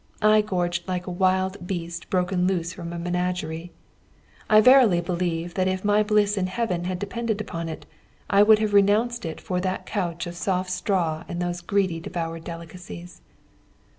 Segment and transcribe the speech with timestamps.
[0.23, 3.71] I gorged like a wild beast broken loose from a menagerie.
[4.49, 7.85] I verily believe that if my bliss in Heaven had depended upon it,
[8.27, 12.43] I would have renounced it for that couch of soft straw and those greedily devoured
[12.43, 13.21] delicacies.